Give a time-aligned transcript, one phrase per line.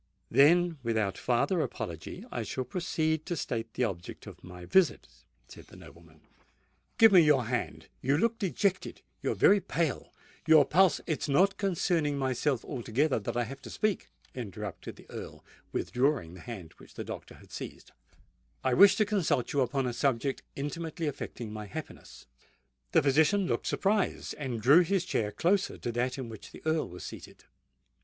[0.31, 5.07] "Then, without farther apology, I shall proceed to state the object of my visit,"
[5.47, 6.21] said the nobleman.
[6.97, 12.65] "Give me your hand—you look dejected—you are very pale—your pulse——" "It is not concerning myself
[12.65, 17.35] altogether that I have to speak," interrupted the Earl, withdrawing the hand which the doctor
[17.35, 17.91] had seized:
[18.63, 22.25] "I wish to consult you upon a subject intimately affecting my happiness."
[22.91, 26.89] The physician looked surprised, and drew his chair closer to that in which the Earl
[26.89, 27.43] was seated.